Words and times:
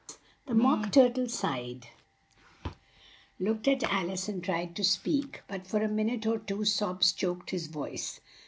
The 0.47 0.55
Mock 0.55 0.91
Tur 0.93 1.09
tle 1.11 1.29
sighed, 1.29 1.85
looked 3.39 3.67
at 3.67 3.83
Al 3.83 4.09
ice 4.09 4.27
and 4.27 4.43
tried 4.43 4.75
to 4.77 4.83
speak, 4.83 5.41
but 5.47 5.67
for 5.67 5.79
a 5.83 5.87
min 5.87 6.09
ute 6.09 6.25
or 6.25 6.39
two 6.39 6.65
sobs 6.65 7.13
choked 7.13 7.51
his 7.51 7.67
voice. 7.67 8.19